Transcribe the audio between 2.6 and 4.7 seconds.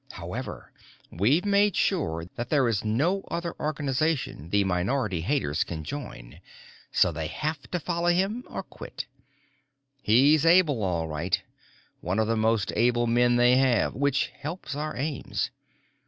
is no other organization the